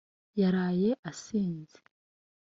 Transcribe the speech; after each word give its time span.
yaraye 0.39 0.89
asinze 1.09 1.77